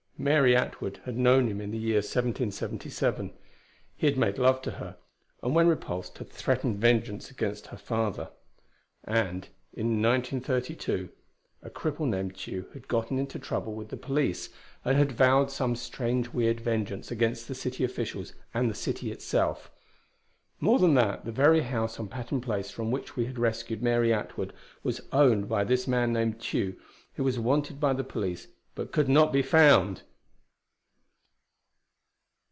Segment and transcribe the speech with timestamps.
[0.23, 3.33] Mary Atwood had known him in the year 1777.
[3.97, 4.97] He had made love to her,
[5.41, 8.29] and when repulsed had threatened vengeance against her father.
[9.03, 11.09] And in 1932,
[11.63, 14.49] a cripple named Tugh had gotten into trouble with the police
[14.85, 19.71] and had vowed some strange weird vengeance against the city officials and the city itself.
[20.59, 24.13] More than that, the very house on Patton Place from which we had rescued Mary
[24.13, 26.75] Atwood, was owned by this man named Tugh,
[27.15, 30.03] who was wanted by the police but could not be found!